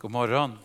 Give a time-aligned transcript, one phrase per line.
[0.00, 0.58] God morgon.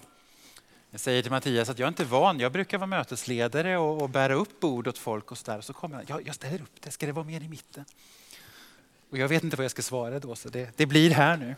[0.91, 2.39] Jag säger till Mattias att jag inte är van.
[2.39, 5.61] Jag brukar vara mötesledare och, och bära upp bord åt folk och så där.
[5.61, 7.85] Så kommer jag, jag, jag ställer upp det, ska det vara mer i mitten?
[9.09, 11.55] Och jag vet inte vad jag ska svara då, så det, det blir här nu.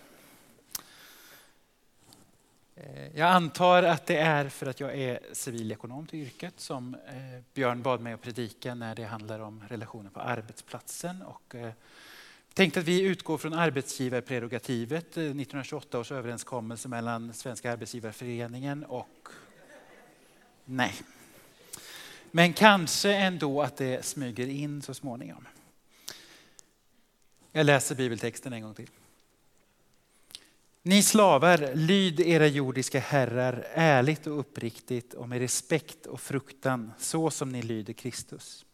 [2.76, 7.44] Eh, jag antar att det är för att jag är civilekonom till yrket som eh,
[7.54, 11.22] Björn bad mig att predika när det handlar om relationer på arbetsplatsen.
[11.22, 11.72] Och eh,
[12.58, 19.28] tänkte att vi utgår från arbetsgivarprerogativet, eh, 1928 års överenskommelse mellan Svenska arbetsgivarföreningen och...
[20.66, 20.94] Nej.
[22.32, 25.48] Men kanske ändå att det smyger in så småningom.
[27.52, 28.90] Jag läser bibeltexten en gång till.
[30.82, 37.32] Ni slavar, lyd era jordiska herrar ärligt och uppriktigt och med respekt och fruktan så
[37.32, 38.66] som ni lyder Kristus.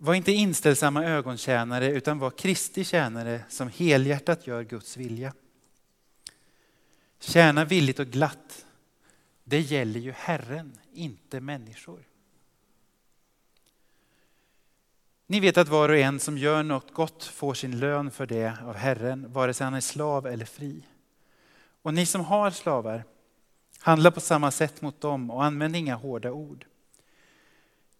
[0.00, 5.32] Var inte inställsamma ögontjänare utan var Kristi tjänare som helhjärtat gör Guds vilja.
[7.20, 8.66] Tjäna villigt och glatt.
[9.44, 12.04] Det gäller ju Herren, inte människor.
[15.26, 18.58] Ni vet att var och en som gör något gott får sin lön för det
[18.62, 20.82] av Herren, vare sig han är slav eller fri.
[21.82, 23.04] Och ni som har slavar,
[23.78, 26.66] handla på samma sätt mot dem och använd inga hårda ord.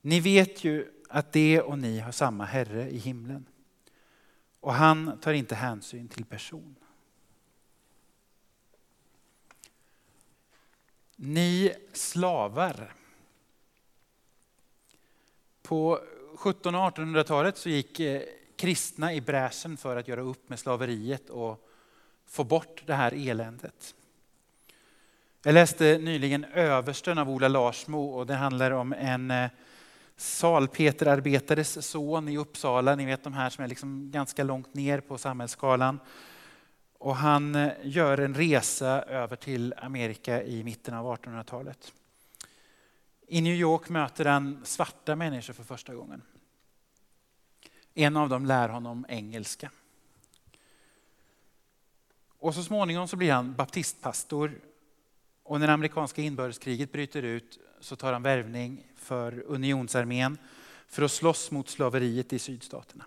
[0.01, 3.47] Ni vet ju att det och ni har samma Herre i himlen.
[4.61, 6.75] Och han tar inte hänsyn till person.
[11.17, 12.95] Ni slavar.
[15.63, 18.23] På 1700 och 1800-talet så gick eh,
[18.57, 21.69] kristna i bräschen för att göra upp med slaveriet och
[22.27, 23.95] få bort det här eländet.
[25.43, 29.51] Jag läste nyligen Översten av Ola Larsmo och det handlar om en eh,
[30.21, 32.95] salpeterarbetares son i Uppsala.
[32.95, 36.01] Ni vet de här som är liksom ganska långt ner på samhällsskalan.
[36.99, 41.93] Och han eh, gör en resa över till Amerika i mitten av 1800-talet.
[43.27, 46.23] I New York möter han svarta människor för första gången.
[47.95, 49.71] En av dem lär honom engelska.
[52.39, 54.61] Och så småningom så blir han baptistpastor.
[55.49, 60.39] Och när amerikanska inbördeskriget bryter ut så tar han värvning för unionsarmén
[60.89, 63.05] för att slåss mot slaveriet i sydstaterna.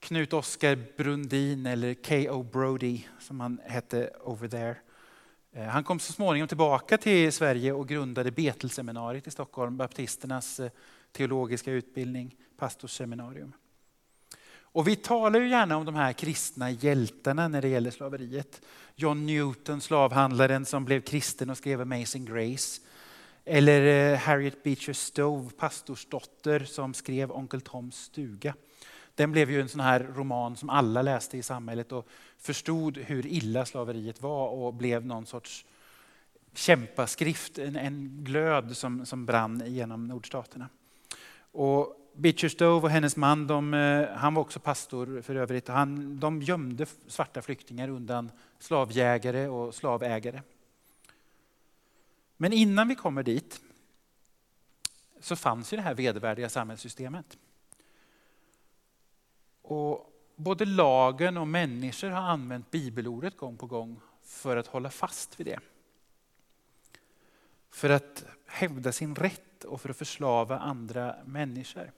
[0.00, 2.42] Knut Oskar Brundin, eller K.O.
[2.42, 4.76] Brody som han hette over there.
[5.52, 10.70] Eh, han kom så småningom tillbaka till Sverige och grundade Betelseminariet i Stockholm, baptisternas eh,
[11.12, 13.52] teologiska utbildning, pastorsseminarium.
[14.72, 18.62] Och vi talar ju gärna om de här kristna hjältarna när det gäller slaveriet.
[18.94, 22.80] John Newton, slavhandlaren som blev kristen och skrev Amazing Grace.
[23.44, 28.54] Eller eh, Harriet Beecher Stowe, pastorsdotter som skrev Onkel Toms stuga.
[29.14, 32.08] Den blev ju en sån här roman som alla läste i samhället och
[32.38, 35.64] förstod hur illa slaveriet var och blev någon sorts
[36.54, 40.68] kämpaskrift, en, en glöd som, som brann genom nordstaterna.
[41.52, 46.20] Och Beecher Stowe och hennes man, de, eh, han var också pastor för övrigt, han,
[46.20, 50.42] de gömde svarta flyktingar undan slavjägare och slavägare.
[52.36, 53.60] Men innan vi kommer dit
[55.20, 57.38] så fanns ju det här vedervärdiga samhällssystemet.
[59.62, 65.40] Och både lagen och människor har använt bibelordet gång på gång för att hålla fast
[65.40, 65.60] vid det.
[67.70, 71.92] För att hävda sin rätt och för att förslava andra människor.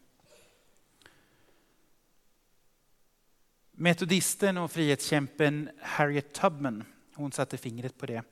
[3.82, 6.84] Metodisten och frihetskämpen Harriet Tubman,
[7.14, 8.22] hon satte fingret på det.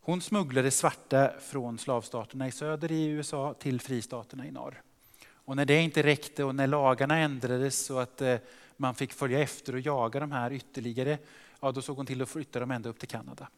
[0.00, 4.82] Hon smugglade svarta från slavstaterna i söder i USA till fristaterna i norr.
[5.26, 8.36] Och när det inte räckte och när lagarna ändrades så att eh,
[8.76, 11.18] man fick följa efter och jaga de här ytterligare,
[11.60, 13.48] ja då såg hon till att flytta dem ända upp till Kanada.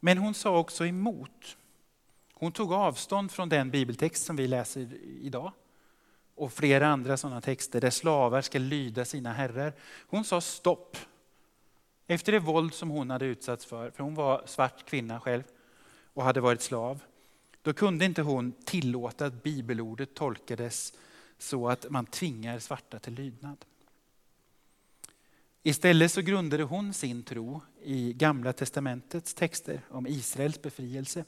[0.00, 1.56] Men hon sa också emot.
[2.32, 5.52] Hon tog avstånd från den bibeltext som vi läser idag
[6.42, 9.72] och flera andra sådana texter där slavar ska lyda sina herrar.
[10.06, 10.96] Hon sa stopp.
[12.06, 15.42] Efter det våld som hon hade utsatts för, för hon var svart kvinna själv
[16.14, 17.00] och hade varit slav,
[17.62, 20.92] då kunde inte hon tillåta att bibelordet tolkades
[21.38, 23.64] så att man tvingar svarta till lydnad.
[25.62, 31.24] Istället så grundade hon sin tro i Gamla testamentets texter om Israels befrielse.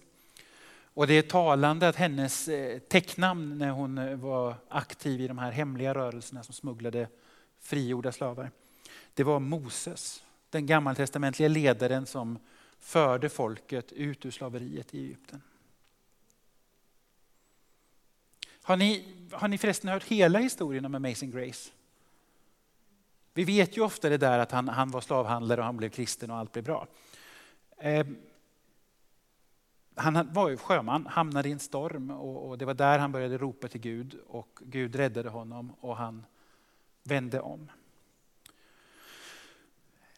[0.94, 5.38] Och det är talande att hennes täcknamn tecknamn när hon eh, var aktiv i de
[5.38, 7.08] här hemliga rörelserna som smugglade
[7.60, 8.50] frigjorda slavar,
[9.14, 12.38] det var Moses, den gammaltestamentliga ledaren som
[12.78, 15.42] förde folket ut ur slaveriet i Egypten.
[18.62, 21.70] Har ni, har ni förresten hört hela historien om Amazing Grace?
[23.34, 26.30] Vi vet ju ofta det där att han, han var slavhandlare och han blev kristen
[26.30, 26.86] och allt blev bra.
[27.78, 28.16] Ehm,
[29.94, 33.38] han var ju sjöman, hamnade i en storm och, och, det var där han började
[33.38, 36.26] ropa till Gud och Gud räddade honom och han
[37.02, 37.70] vände om.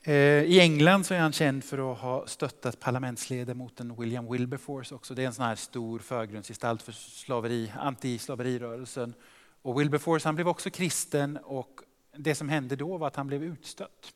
[0.02, 5.14] Eh, I England så är han känd för att ha stöttat parlamentsledamoten William Wilberforce också.
[5.14, 9.14] Det är en sån här stor förgrundsgestalt för slaveri, antislaverirörelsen.
[9.62, 11.80] Och Wilberforce han blev också kristen och
[12.16, 14.12] det som hände då var att han blev utstött.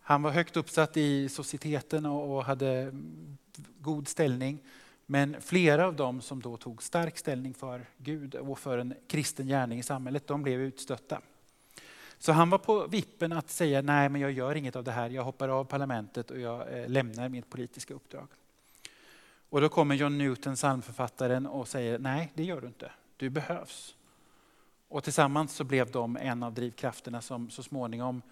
[0.00, 2.92] Han var högt uppsatt i societeten och hade
[3.80, 4.58] god ställning.
[5.06, 9.46] Men flera av dem som då tog stark ställning för Gud och för en kristen
[9.46, 11.20] gärning i samhället, de blev utstötta.
[12.18, 15.10] Så han var på vippen att säga nej, men jag gör inget av det här.
[15.10, 18.28] Jag hoppar av parlamentet och jag eh, lämnar mitt politiska uppdrag.
[19.50, 22.92] Och då kommer John Newton, psalmförfattaren, och säger nej, det gör du inte.
[23.16, 23.94] Du behövs.
[24.88, 28.22] Och tillsammans så blev de en av drivkrafterna som så småningom,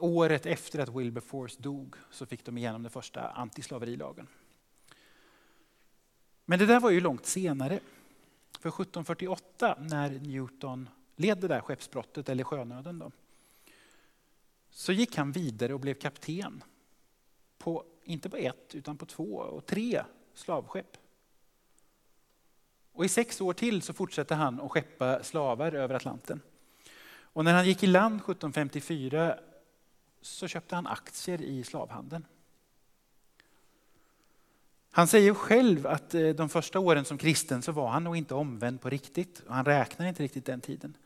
[0.00, 4.26] året efter att Wilberforce dog, så fick de igenom den första antislaverilagen.
[6.44, 7.80] Men det där var ju långt senare.
[8.60, 13.10] För 1748 när Newton led det där skeppsbrottet eller sjönöden då,
[14.70, 16.64] så gick han vidare och blev kapten
[17.58, 20.04] på, inte på ett, utan på två och tre
[20.34, 20.96] slavskepp.
[22.92, 26.40] Och i sex år till så fortsatte han att skeppa slavar över Atlanten.
[27.06, 29.38] Och när han gick i land 1754
[30.26, 32.26] så köpte han aktier i slavhandeln.
[34.90, 38.34] Han säger själv att eh, de första åren som kristen så var han nog inte
[38.34, 39.42] omvänd på riktigt.
[39.48, 40.96] Han räknar inte riktigt den tiden.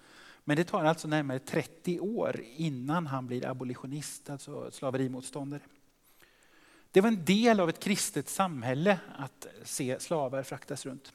[0.44, 5.62] Men det tar alltså närmare 30 år innan han blir abolitionist, alltså slaverimotståndare.
[6.90, 11.12] Det var en del av ett kristet samhälle att se slavar fraktas runt.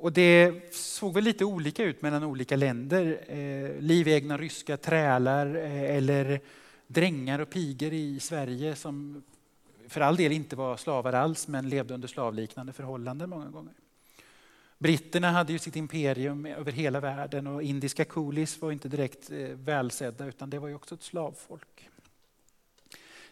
[0.00, 3.20] Och det såg väl lite olika ut mellan olika länder.
[3.28, 6.40] Eh, livegna ryska trälar eh, eller
[6.86, 9.22] drängar och piger i Sverige som
[9.88, 13.72] för all del inte var slavar alls men levde under slavliknande förhållanden många gånger.
[14.78, 19.38] Britterna hade ju sitt imperium över hela världen och indiska coolies var inte direkt eh,
[19.38, 21.88] välsedda utan det var ju också ett slavfolk.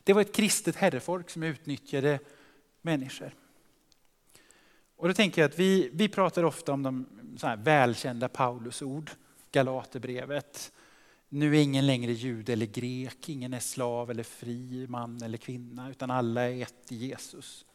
[0.04, 2.18] Det var ett kristet herrefolk som utnyttjade
[2.82, 3.32] människor.
[4.98, 7.06] Och då tänker jag att vi, vi pratar ofta om de
[7.36, 9.10] så här välkända Paulusord,
[9.52, 10.72] Galaterbrevet.
[11.28, 15.90] Nu är ingen längre jude eller grek, ingen är slav eller fri, man eller kvinna,
[15.90, 17.66] utan alla är ett i Jesus.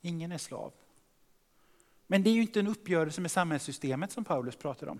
[0.00, 0.72] Ingen är slav.
[2.06, 4.98] Men det är ju inte en uppgörelse med samhällssystemet som Paulus pratar om.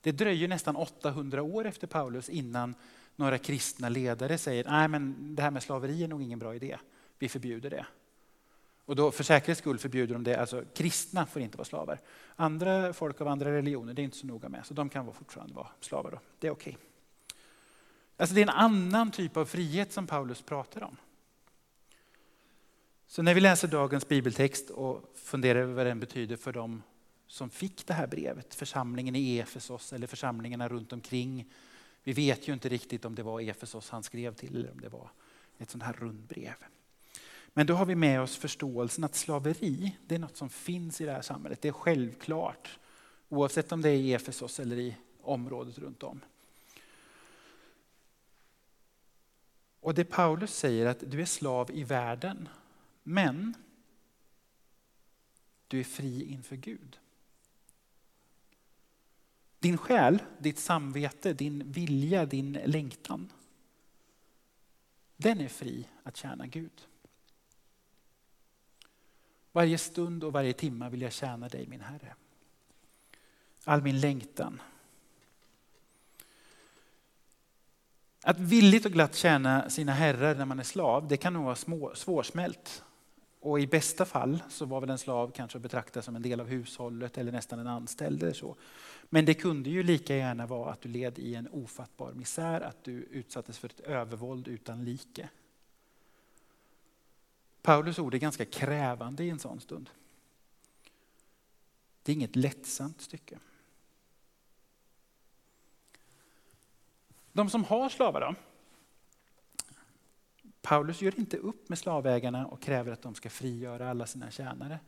[0.00, 2.74] Det dröjer nästan 800 år efter Paulus innan
[3.16, 6.78] några kristna ledare säger nej men det här med slaveri är nog ingen bra idé,
[7.18, 7.86] vi förbjuder det.
[8.86, 12.00] Och då för säkerhets skull förbjuder de det, alltså kristna får inte vara slavar.
[12.36, 15.54] Andra folk av andra religioner, det är inte så noga med, så de kan fortfarande
[15.54, 16.20] vara slavar då.
[16.38, 16.72] Det är okej.
[16.72, 16.86] Okay.
[18.16, 20.96] Alltså det är en annan typ av frihet som Paulus pratar om.
[23.06, 26.82] Så när vi läser dagens bibeltext och funderar över vad den betyder för dem
[27.26, 31.52] som fick det här brevet, församlingen i Efesos eller församlingarna runt omkring.
[32.02, 34.88] Vi vet ju inte riktigt om det var Efesos han skrev till eller om det
[34.88, 35.10] var
[35.58, 36.54] ett sånt här rundbrev.
[37.58, 41.04] Men då har vi med oss förståelsen att slaveri, det är något som finns i
[41.04, 41.62] det här samhället.
[41.62, 42.78] Det är självklart.
[43.28, 46.20] Oavsett om det är i Efesos eller i området runt om.
[49.80, 52.48] Och det Paulus säger att du är slav i världen,
[53.02, 53.54] men
[55.68, 56.98] du är fri inför Gud.
[59.58, 63.32] Din själ, ditt samvete, din vilja, din längtan.
[65.16, 66.86] Den är fri att tjäna Gud.
[69.56, 72.14] Varje stund och varje timme vill jag tjäna dig min Herre.
[73.64, 74.62] All min längtan.
[78.22, 81.54] Att villigt och glatt tjäna sina herrar när man är slav, det kan nog vara
[81.54, 82.84] små, svårsmält.
[83.40, 86.40] Och i bästa fall så var väl en slav kanske att betrakta som en del
[86.40, 88.22] av hushållet eller nästan en anställd.
[88.22, 88.56] Eller så.
[89.08, 92.84] Men det kunde ju lika gärna vara att du led i en ofattbar misär, att
[92.84, 95.28] du utsattes för ett övervåld utan like.
[97.66, 99.90] Paulus ord är ganska krävande i en sån stund.
[102.02, 103.38] Det är inget lättsamt stycke.
[107.32, 108.34] De som har slavar då?
[110.62, 114.78] Paulus gör inte upp med slavägarna och kräver att de ska frigöra alla sina tjänare.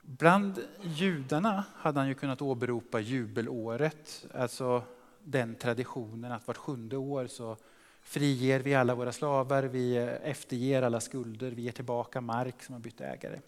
[0.00, 4.82] Bland judarna hade han ju kunnat åberopa jubelåret, alltså
[5.22, 7.56] den traditionen att vart sjunde år så
[8.02, 12.80] friger vi alla våra slavar, vi efterger alla skulder, vi ger tillbaka mark som har
[12.80, 13.40] bytt ägare.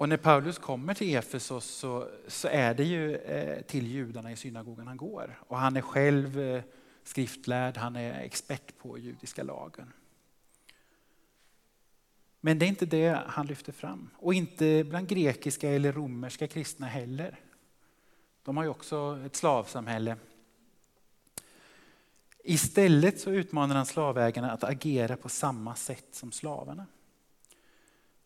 [0.00, 4.36] Och när Paulus kommer till Efesos så, så är det ju eh, till judarna i
[4.36, 5.38] synagogan han går.
[5.40, 6.62] Och han är själv eh,
[7.04, 9.92] skriftlärd, han är expert på judiska lagen.
[12.40, 14.10] Men det är inte det han lyfter fram.
[14.16, 17.40] Och inte bland grekiska eller romerska kristna heller.
[18.42, 20.16] De har ju också ett slavsamhälle.
[22.44, 26.86] Istället så utmanar han slavägarna att agera på samma sätt som slavarna.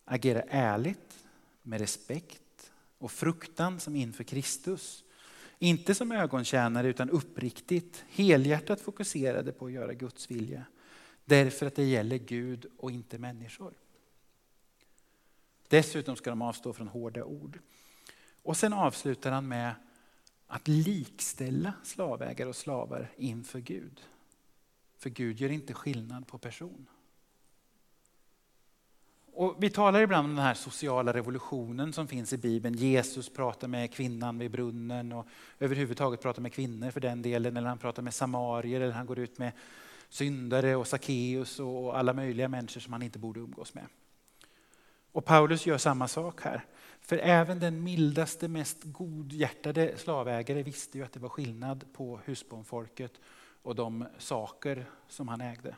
[0.05, 1.25] Agera ärligt,
[1.61, 5.03] med respekt och fruktan som inför Kristus.
[5.59, 10.65] Inte som ögontjänare utan uppriktigt, helhjärtat fokuserade på att göra Guds vilja.
[11.25, 13.73] Därför att det gäller Gud och inte människor.
[15.67, 17.59] Dessutom ska de avstå från hårda ord.
[18.43, 19.75] Och sen avslutar han med
[20.47, 24.01] att likställa slavägare och slavar inför Gud.
[24.97, 26.87] För Gud gör inte skillnad på person.
[29.37, 32.75] Och vi talar ibland om den här sociala revolutionen som finns i Bibeln.
[32.75, 35.27] Jesus pratar med kvinnan vid brunnen och
[35.59, 37.57] överhuvudtaget pratar med kvinnor för den delen.
[37.57, 39.51] Eller han pratar med samarier eller han går ut med
[40.09, 43.85] syndare och Sackeus och alla möjliga människor som han inte borde umgås med.
[45.11, 46.65] Och Paulus gör samma sak här.
[47.05, 53.11] För även den mildaste, mest godhjärtade slavägare visste ju att det var skillnad på husbondfolket
[53.61, 55.75] och de saker som han ägde.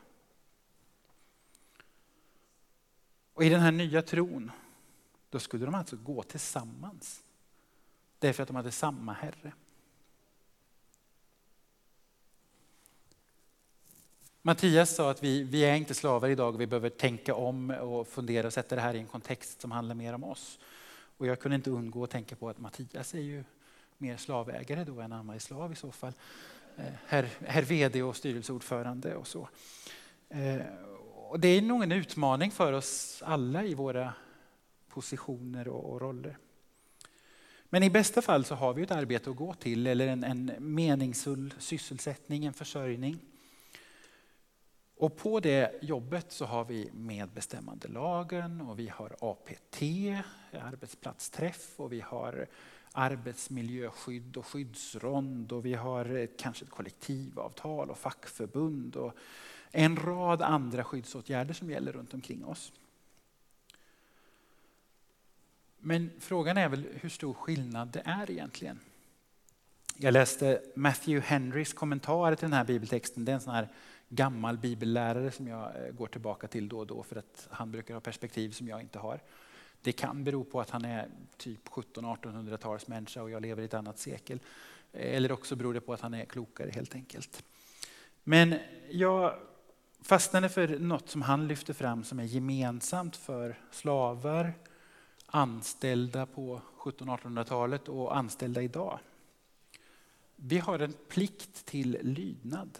[3.34, 4.50] Och i den här nya tron,
[5.30, 7.22] då skulle de alltså gå tillsammans.
[8.18, 9.52] Därför att de hade samma Herre.
[14.42, 18.08] Mattias sa att vi, vi är inte slavar idag och vi behöver tänka om och
[18.08, 20.58] fundera och sätta det här i en kontext som handlar mer om oss.
[21.18, 23.44] Och jag kunde inte undgå att tänka på att Mattias är ju
[23.98, 26.12] mer slavägare då än Anna var slav i så fall.
[26.76, 29.48] Eh, herr, herr VD och styrelseordförande och så.
[30.28, 30.60] Eh,
[31.28, 34.12] och det är nog en utmaning för oss alla i våra
[34.88, 36.38] positioner och roller.
[37.70, 40.52] Men i bästa fall så har vi ett arbete att gå till eller en, en
[40.58, 43.18] meningsfull sysselsättning, en försörjning.
[44.98, 49.82] Och på det jobbet så har vi medbestämmandelagen och vi har APT,
[50.52, 52.46] arbetsplatsträff och vi har
[52.92, 59.16] arbetsmiljöskydd och skyddsrond och vi har kanske ett kollektivavtal och fackförbund och
[59.70, 62.72] en rad andra skyddsåtgärder som gäller runt omkring oss.
[65.78, 68.80] Men frågan är väl hur stor skillnad det är egentligen.
[69.96, 73.24] Jag läste Matthew Henrys kommentar till den här bibeltexten.
[73.24, 73.68] Det är en sån här
[74.08, 77.94] gammal bibellärare som jag eh, går tillbaka till då och då för att han brukar
[77.94, 79.20] ha perspektiv som jag inte har.
[79.82, 83.74] Det kan bero på att han är typ 1700-1800-tals människa och jag lever i ett
[83.74, 84.40] annat sekel.
[84.92, 87.44] Eh, eller också beror det på att han är klokare helt enkelt.
[88.24, 88.54] Men
[88.90, 89.34] jag
[90.02, 94.54] fastnade för något som han lyfter fram som är gemensamt för slavar,
[95.26, 98.98] anställda på 1700-1800-talet och anställda idag.
[100.36, 102.78] Vi har en plikt till lydnad.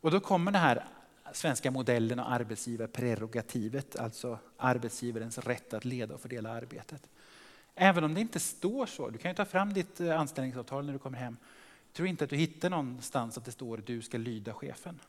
[0.00, 0.84] Och då kommer den här
[1.32, 7.08] svenska modellen och arbetsgivarprerogativet, alltså arbetsgivarens rätt att leda och fördela arbetet.
[7.74, 10.92] Även om det inte står så, du kan ju ta fram ditt eh, anställningsavtal när
[10.92, 11.36] du kommer hem.
[11.86, 15.00] Jag tror inte att du hittar någonstans att det står att du ska lyda chefen.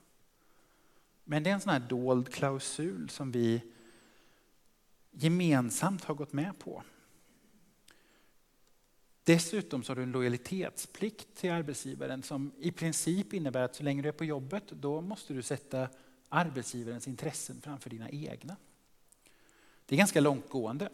[1.23, 3.61] Men det är en sån här dold klausul som vi
[5.11, 6.83] gemensamt har gått med på.
[9.23, 14.01] Dessutom så har du en lojalitetsplikt till arbetsgivaren som i princip innebär att så länge
[14.01, 15.89] du är på jobbet då måste du sätta
[16.29, 18.55] arbetsgivarens intressen framför dina egna.
[19.85, 20.89] Det är ganska långtgående.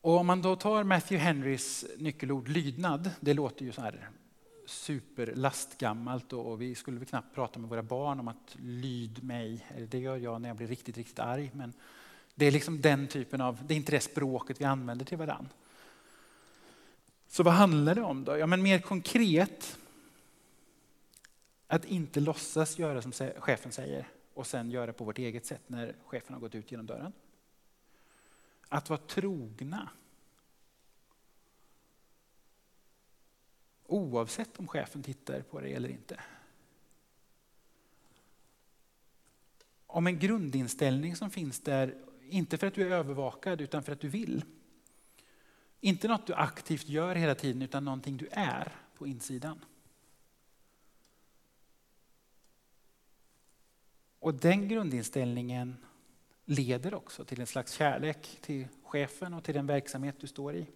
[0.00, 4.10] Och om man då tar Matthew Henrys nyckelord lydnad, det låter ju så här
[4.66, 9.66] superlastgammalt och vi skulle väl knappt prata med våra barn om att lyd mig.
[9.88, 11.50] Det gör jag när jag blir riktigt, riktigt arg.
[11.54, 11.72] Men
[12.38, 15.50] det är liksom den typen av, det är inte det språket vi använder till varandra.
[17.28, 18.38] Så vad handlar det om då?
[18.38, 19.78] Ja, men mer konkret.
[21.66, 25.94] Att inte låtsas göra som chefen säger och sen göra på vårt eget sätt när
[26.06, 27.12] chefen har gått ut genom dörren.
[28.68, 29.88] Att vara trogna.
[33.86, 36.20] Oavsett om chefen tittar på dig eller inte.
[39.86, 44.00] Om en grundinställning som finns där inte för att du är övervakad utan för att
[44.00, 44.44] du vill.
[45.80, 49.64] Inte något du aktivt gör hela tiden utan någonting du är på insidan.
[54.18, 55.76] Och den grundinställningen
[56.44, 60.66] leder också till en slags kärlek till chefen och till den verksamhet du står i.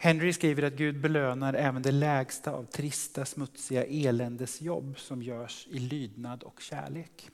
[0.00, 5.78] Henry skriver att Gud belönar även det lägsta av trista, smutsiga eländesjobb som görs i
[5.78, 7.30] lydnad och kärlek.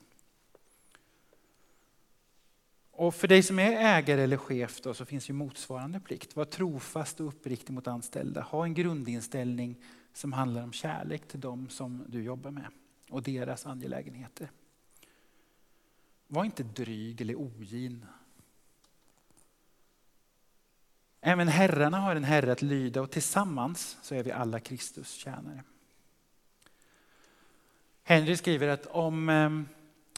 [2.97, 6.35] Och för dig som är ägare eller chef då, så finns ju motsvarande plikt.
[6.35, 8.41] Var trofast och uppriktig mot anställda.
[8.41, 9.75] Ha en grundinställning
[10.13, 12.67] som handlar om kärlek till dem som du jobbar med
[13.09, 14.51] och deras angelägenheter.
[16.27, 18.05] Var inte dryg eller ogin.
[21.21, 25.63] Även herrarna har en herre att lyda och tillsammans så är vi alla Kristus tjänare.
[28.03, 29.67] Henry skriver att om ehm,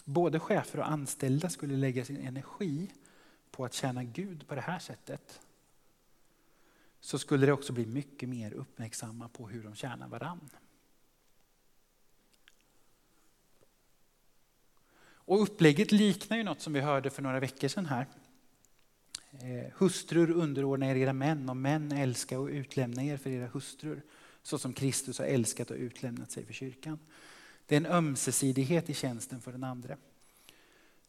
[0.08, 2.92] både chefer och anställda skulle lägga sin energi
[3.52, 5.42] på att tjäna Gud på det här sättet
[7.00, 10.50] så skulle det också bli mycket mer uppmärksamma på hur de tjänar varann.
[15.00, 18.06] Och upplägget liknar ju något som vi hörde för några veckor sedan här.
[19.32, 24.02] Eh, hustrur underordna er era män och män älska och utlämna er för era hustrur
[24.44, 27.00] så som Kristus har älskat och utlämnat sig för kyrkan.
[27.68, 29.98] Det är en ömsesidighet i tjänsten för den andra.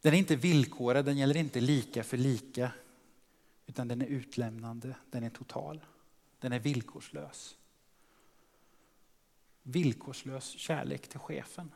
[0.01, 2.71] Den är inte villkorad, den gäller inte lika för lika.
[3.65, 5.85] Utan den är utlämnande, den är total.
[6.39, 7.55] Den är villkorslös.
[9.63, 11.71] Villkorslös kärlek till chefen.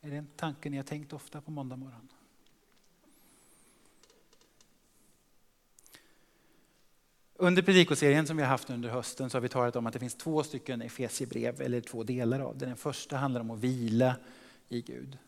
[0.00, 2.08] Är det en tanke ni har tänkt ofta på måndag morgon?
[7.38, 9.98] Under predikoserien som vi har haft under hösten så har vi talat om att det
[9.98, 12.66] finns två stycken Efesiebrev, eller två delar av det.
[12.66, 14.16] Den första handlar om att vila
[14.68, 15.18] i Gud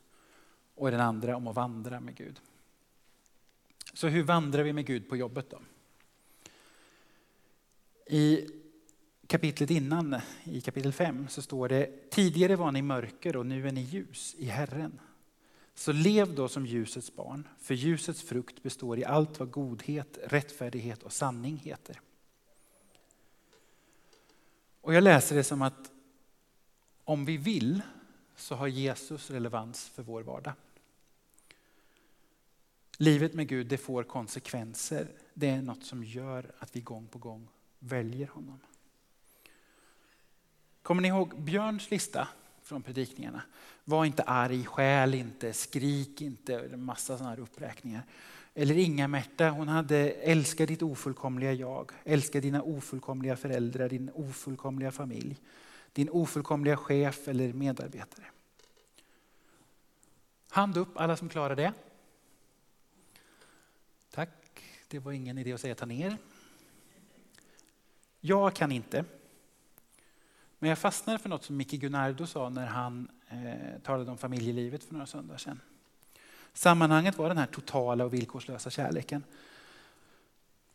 [0.75, 2.41] och den andra om att vandra med Gud.
[3.95, 5.61] Så hur vandrar vi med Gud på jobbet då?
[8.07, 8.49] I
[9.27, 13.73] kapitlet innan, i kapitel 5, så står det tidigare var ni mörker och nu är
[13.73, 15.01] ni ljus i Herren.
[15.79, 21.03] Så lev då som ljusets barn, för ljusets frukt består i allt vad godhet, rättfärdighet
[21.03, 22.01] och sanning heter.
[24.81, 25.91] Och jag läser det som att
[27.05, 27.83] om vi vill
[28.37, 30.53] så har Jesus relevans för vår vardag.
[32.97, 35.09] Livet med Gud det får konsekvenser.
[35.35, 38.61] Det är något som gör att vi gång på gång väljer honom.
[40.83, 42.29] Kommer ni ihåg Björns lista
[42.69, 43.43] från predikningarna?
[43.85, 48.03] Var inte arg, skäl inte, skrik inte, en massa sådana här uppräkningar.
[48.55, 55.37] Eller Inga-Märta, hon hade älska ditt ofullkomliga jag, älska dina ofullkomliga föräldrar, din ofullkomliga familj,
[55.93, 58.25] din ofullkomliga chef eller medarbetare.
[60.51, 61.73] Hand upp alla som klarar det.
[64.11, 66.17] Tack, det var ingen idé att säga ta ner.
[68.21, 69.05] Jag kan inte.
[70.59, 74.85] Men jag fastnade för något som Micke Gunnardo sa när han eh, talade om familjelivet
[74.85, 75.61] för några söndagar sedan.
[76.53, 79.25] Sammanhanget var den här totala och villkorslösa kärleken.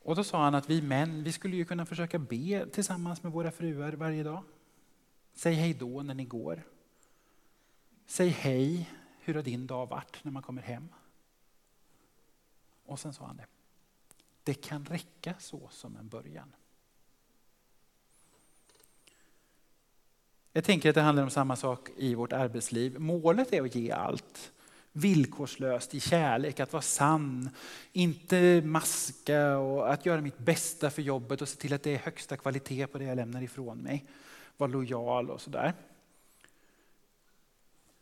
[0.01, 3.31] Och då sa han att vi män, vi skulle ju kunna försöka be tillsammans med
[3.31, 4.43] våra fruar varje dag.
[5.33, 6.63] Säg hej då när ni går.
[8.05, 10.89] Säg hej, hur har din dag varit när man kommer hem?
[12.85, 13.45] Och sen sa han det.
[14.43, 16.55] Det kan räcka så som en början.
[20.55, 22.99] Jag tänker att det handlar om samma sak i vårt arbetsliv.
[22.99, 24.51] Målet är att ge allt
[24.91, 27.49] villkorslöst i kärlek, att vara sann,
[27.91, 31.97] inte maska och att göra mitt bästa för jobbet och se till att det är
[31.97, 34.05] högsta kvalitet på det jag lämnar ifrån mig.
[34.57, 35.73] Vara lojal och sådär.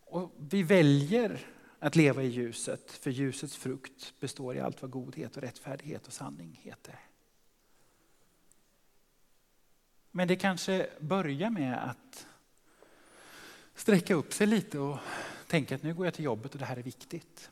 [0.06, 1.40] Och vi väljer
[1.80, 6.14] att leva i ljuset, för ljusets frukt består i allt vad godhet och rättfärdighet och
[6.14, 7.00] sanning heter.
[10.12, 12.28] Men det kanske börjar med att
[13.76, 14.98] sträcka upp sig lite och
[15.48, 17.50] tänka att nu går jag till jobbet och det här är viktigt.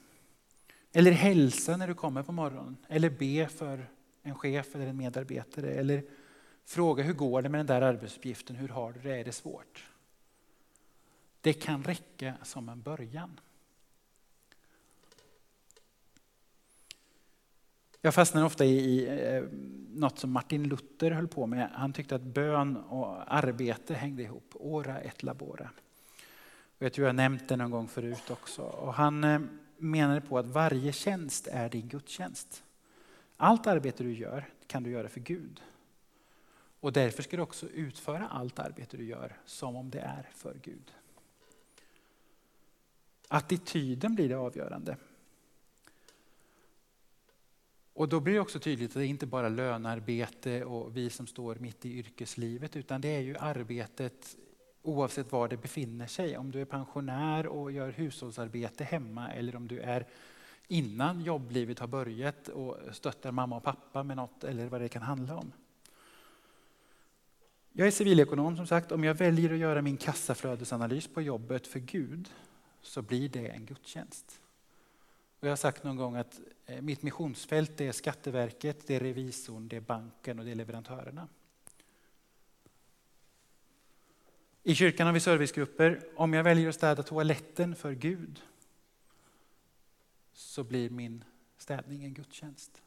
[0.91, 2.77] Eller hälsa när du kommer på morgonen.
[2.88, 3.89] Eller be för
[4.21, 5.71] en chef eller en medarbetare.
[5.71, 6.03] Eller
[6.65, 9.86] fråga hur går det med den där arbetsuppgiften, hur har du det, är det svårt?
[11.41, 13.39] Det kan räcka som en början.
[18.01, 19.43] Jag fastnar ofta i eh,
[19.89, 21.69] något som Martin Luther höll på med.
[21.73, 24.51] Han tyckte att bön och arbete hängde ihop.
[24.53, 25.69] Ora et labora.
[26.81, 28.61] Jag tror jag har nämnt det någon gång förut också.
[28.61, 29.41] Och han eh,
[29.77, 32.63] menade på att varje tjänst är din gudstjänst.
[33.37, 35.61] Allt arbete du gör kan du göra för Gud.
[36.79, 40.59] Och därför ska du också utföra allt arbete du gör som om det är för
[40.63, 40.93] Gud.
[43.27, 44.97] Attityden blir det avgörande.
[47.93, 51.55] Och då blir det också tydligt att det inte bara lönarbete och vi som står
[51.55, 54.37] mitt i yrkeslivet utan det är ju arbetet
[54.81, 56.37] oavsett var det befinner sig.
[56.37, 60.07] Om du är pensionär och gör hushållsarbete hemma eller om du är
[60.67, 65.01] innan jobblivet har börjat och stöttar mamma och pappa med något eller vad det kan
[65.01, 65.51] handla om.
[67.73, 68.91] Jag är civilekonom som sagt.
[68.91, 72.29] Om jag väljer att göra min kassaflödesanalys på jobbet för Gud
[72.81, 74.41] så blir det en gudstjänst.
[75.39, 79.67] Och jag har sagt någon gång att eh, mitt missionsfält är Skatteverket, det är revisorn,
[79.67, 81.27] det är banken och det är leverantörerna.
[84.63, 86.02] I kyrkan har vi servicegrupper.
[86.15, 88.41] Om jag väljer att städa toaletten för Gud
[90.34, 91.24] så blir min
[91.58, 92.82] städning en gudstjänst.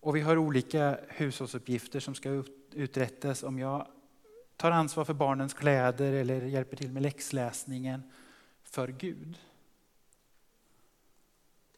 [0.00, 3.42] Och vi har olika hushållsuppgifter som ska uträttas.
[3.42, 3.88] Om jag
[4.56, 8.02] tar ansvar för barnens kläder eller hjälper till med läxläsningen
[8.62, 9.38] för Gud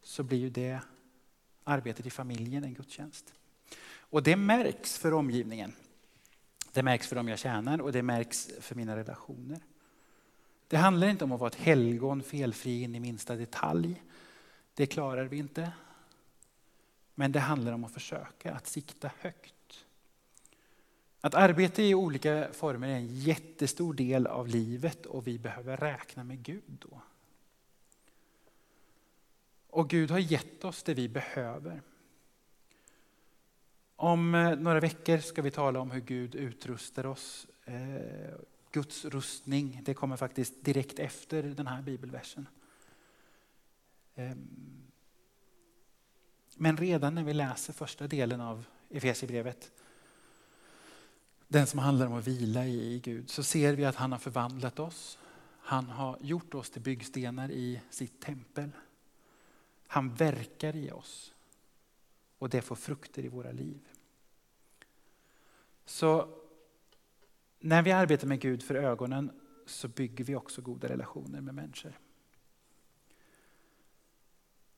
[0.03, 0.81] så blir ju det
[1.64, 3.35] arbetet i familjen en gudstjänst.
[3.99, 5.72] Och det märks för omgivningen.
[6.76, 9.60] Det märks för dem jag tjänar och det märks för mina relationer.
[10.68, 14.02] Det handlar inte om att vara ett helgon, felfri in i minsta detalj.
[14.74, 15.72] Det klarar vi inte.
[17.14, 19.84] Men det handlar om att försöka att sikta högt.
[21.20, 26.24] Att arbeta i olika former är en jättestor del av livet och vi behöver räkna
[26.24, 27.00] med Gud då.
[29.70, 31.82] Och Gud har gett oss det vi behöver.
[33.96, 37.46] Om eh, några veckor ska vi tala om hur Gud utrustar oss.
[37.64, 38.35] Eh,
[38.72, 42.46] Guds rustning, det kommer faktiskt direkt efter den här bibelversen.
[44.14, 44.82] Ehm,
[46.54, 49.70] men redan när vi läser första delen av Efesierbrevet,
[51.48, 54.78] den som handlar om att vila i Gud, så ser vi att han har förvandlat
[54.78, 55.18] oss.
[55.61, 58.70] Han har gjort oss till byggstenar i sitt tempel.
[59.87, 61.32] Han verkar i oss
[62.38, 63.88] och det får frukter i våra liv.
[65.85, 66.38] Så
[67.59, 71.99] när vi arbetar med Gud för ögonen så bygger vi också goda relationer med människor.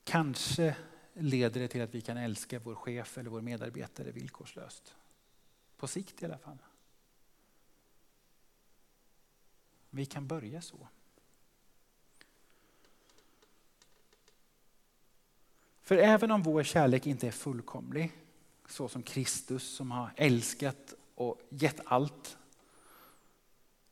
[0.04, 0.76] Kanske
[1.12, 4.94] leder det till att vi kan älska vår chef eller vår medarbetare villkorslöst.
[5.76, 6.58] På sikt i alla fall.
[9.90, 10.88] Vi kan börja så.
[15.88, 18.12] För även om vår kärlek inte är fullkomlig,
[18.66, 22.38] så som Kristus som har älskat och gett allt,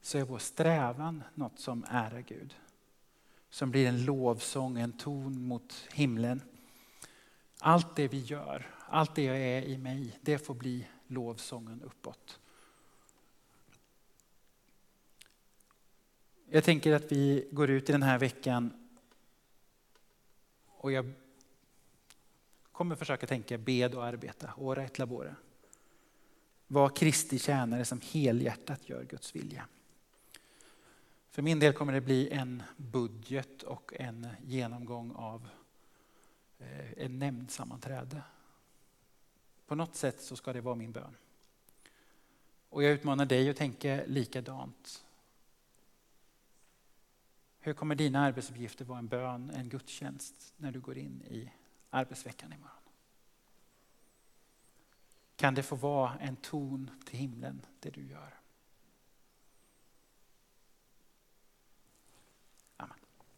[0.01, 2.55] så är vår strävan något som ärar Gud.
[3.51, 6.43] Som blir en lovsång, en ton mot himlen.
[7.61, 12.41] Allt det vi gör, allt det jag är i mig, det får bli lovsången uppåt.
[16.51, 18.89] Jag tänker att vi går ut i den här veckan
[20.67, 21.13] och jag
[22.77, 25.35] kommer försöka tänka bed och arbeta, ora ett labore.
[26.67, 29.69] Var Kristi tjänare som helhjärtat gör Guds vilja.
[31.31, 35.49] För min del kommer det bli en budget och en genomgång av
[36.59, 38.23] eh, en nämndsammanträde.
[39.67, 41.17] På något sätt så ska det vara min bön.
[42.69, 45.05] Och jag utmanar dig att tänka likadant.
[47.61, 51.51] Hur kommer dina arbetsuppgifter vara en bön, en gudstjänst när du går in i
[51.90, 52.72] arbetsveckan imorgon.
[55.37, 58.35] Kan det få vara en ton till himlen, det du gör?